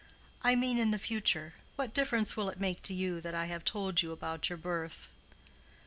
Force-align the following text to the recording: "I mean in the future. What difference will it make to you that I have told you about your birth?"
"I 0.41 0.55
mean 0.55 0.79
in 0.79 0.89
the 0.89 0.97
future. 0.97 1.53
What 1.75 1.93
difference 1.93 2.35
will 2.35 2.49
it 2.49 2.59
make 2.59 2.81
to 2.85 2.93
you 2.95 3.21
that 3.21 3.35
I 3.35 3.45
have 3.45 3.63
told 3.63 4.01
you 4.01 4.11
about 4.11 4.49
your 4.49 4.57
birth?" 4.57 5.07